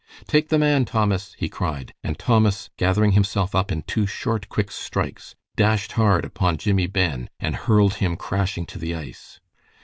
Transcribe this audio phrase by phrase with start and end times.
[0.27, 4.71] "Take the man, Thomas," he cried, and Thomas, gathering himself up in two short, quick
[4.71, 9.39] strikes, dashed hard upon Jimmie Ben, and hurled him crashing to the ice.